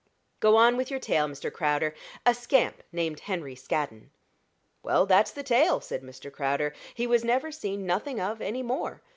"Go 0.39 0.55
on 0.55 0.77
with 0.77 0.89
your 0.89 0.99
tale, 0.99 1.27
Mr. 1.27 1.53
Crowder 1.53 1.93
a 2.25 2.33
scamp 2.33 2.81
named 2.91 3.19
Henry 3.19 3.53
Scaddon." 3.53 4.09
"Well, 4.81 5.05
that's 5.05 5.29
the 5.29 5.43
tale," 5.43 5.79
said 5.79 6.01
Mr. 6.01 6.31
Crowder. 6.33 6.73
"He 6.95 7.05
was 7.05 7.23
never 7.23 7.51
seen 7.51 7.85
nothing 7.85 8.19
of 8.19 8.41
anymore. 8.41 9.03